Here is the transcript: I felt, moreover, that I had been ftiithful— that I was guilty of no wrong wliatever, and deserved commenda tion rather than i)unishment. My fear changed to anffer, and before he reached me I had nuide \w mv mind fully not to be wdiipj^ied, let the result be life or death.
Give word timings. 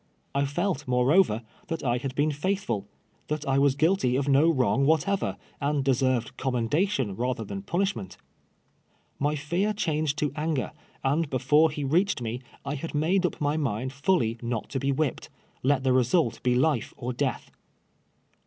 I 0.33 0.45
felt, 0.45 0.87
moreover, 0.87 1.43
that 1.67 1.83
I 1.83 1.97
had 1.99 2.15
been 2.15 2.31
ftiithful— 2.31 2.85
that 3.27 3.47
I 3.47 3.59
was 3.59 3.75
guilty 3.75 4.15
of 4.15 4.27
no 4.27 4.49
wrong 4.49 4.83
wliatever, 4.83 5.37
and 5.61 5.83
deserved 5.85 6.35
commenda 6.39 6.89
tion 6.89 7.15
rather 7.15 7.43
than 7.43 7.61
i)unishment. 7.61 8.17
My 9.19 9.35
fear 9.35 9.73
changed 9.73 10.17
to 10.17 10.31
anffer, 10.31 10.71
and 11.03 11.29
before 11.29 11.69
he 11.69 11.83
reached 11.83 12.19
me 12.19 12.41
I 12.65 12.73
had 12.73 12.93
nuide 12.95 13.21
\w 13.21 13.37
mv 13.47 13.59
mind 13.61 13.93
fully 13.93 14.39
not 14.41 14.69
to 14.69 14.79
be 14.79 14.91
wdiipj^ied, 14.91 15.29
let 15.61 15.83
the 15.83 15.93
result 15.93 16.41
be 16.41 16.55
life 16.55 16.95
or 16.97 17.13
death. 17.13 17.51